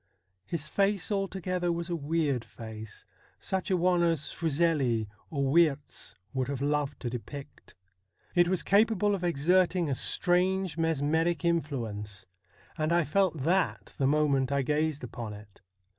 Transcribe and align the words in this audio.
His 0.47 0.67
face 0.67 1.11
altogether 1.11 1.71
was 1.71 1.87
a 1.87 1.95
weird 1.95 2.43
face; 2.43 3.05
such 3.39 3.69
a 3.69 3.77
one 3.77 4.01
as 4.01 4.31
Fuseli 4.31 5.07
or 5.29 5.53
Wiertz 5.53 6.15
would 6.33 6.47
have 6.47 6.59
loved 6.59 6.99
to 7.01 7.09
depict. 7.11 7.75
It 8.33 8.47
was 8.47 8.63
capable 8.63 9.13
of 9.13 9.23
exerting 9.23 9.91
a 9.91 9.93
strange 9.93 10.75
mesmeric 10.75 11.45
influence, 11.45 12.25
and 12.79 12.91
I 12.91 13.03
felt 13.05 13.43
that 13.43 13.93
the 13.99 14.07
moment 14.07 14.51
I 14.51 14.63
gazed 14.63 15.03
upon 15.03 15.33
it. 15.33 15.61